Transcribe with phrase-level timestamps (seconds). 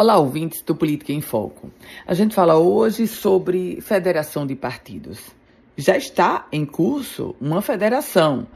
[0.00, 1.70] Olá, ouvintes do Política em Foco.
[2.06, 5.20] A gente fala hoje sobre federação de partidos.
[5.76, 8.46] Já está em curso uma federação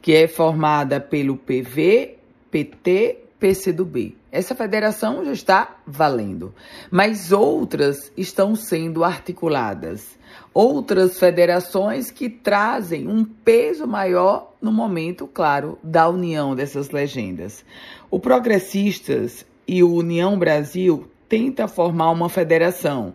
[0.00, 2.16] que é formada pelo PV,
[2.50, 4.16] PT, PCdoB.
[4.32, 6.54] Essa federação já está valendo,
[6.90, 10.16] mas outras estão sendo articuladas.
[10.54, 17.62] Outras federações que trazem um peso maior no momento, claro, da união dessas legendas.
[18.10, 23.14] O Progressistas e o União Brasil tenta formar uma federação,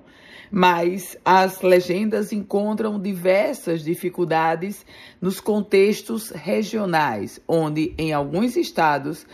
[0.52, 4.86] mas as legendas encontram diversas dificuldades
[5.22, 9.26] nos contextos regionais, onde em alguns estados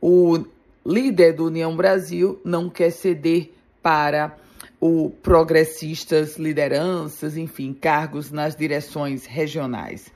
[0.00, 0.44] o
[0.86, 4.36] líder do União Brasil não quer ceder para
[4.80, 10.12] o progressistas, lideranças, enfim, cargos nas direções regionais.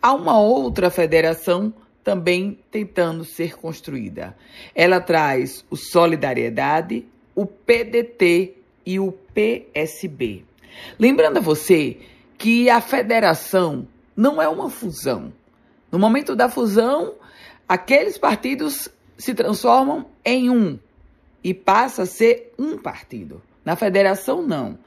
[0.00, 1.72] Há uma outra federação
[2.06, 4.36] também tentando ser construída.
[4.76, 8.54] Ela traz o Solidariedade, o PDT
[8.86, 10.44] e o PSB.
[11.00, 11.96] Lembrando a você
[12.38, 15.32] que a federação não é uma fusão.
[15.90, 17.14] No momento da fusão,
[17.68, 20.78] aqueles partidos se transformam em um
[21.42, 23.42] e passa a ser um partido.
[23.66, 24.78] Na federação, não.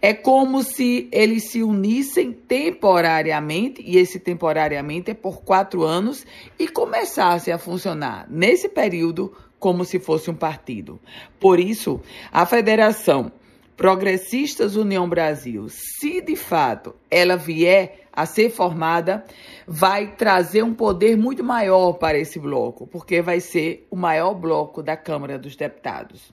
[0.00, 6.24] É como se eles se unissem temporariamente, e esse temporariamente é por quatro anos,
[6.56, 11.00] e começassem a funcionar nesse período como se fosse um partido.
[11.40, 13.32] Por isso, a Federação
[13.76, 19.24] Progressistas União Brasil, se de fato ela vier a ser formada,
[19.66, 24.84] vai trazer um poder muito maior para esse bloco, porque vai ser o maior bloco
[24.84, 26.32] da Câmara dos Deputados.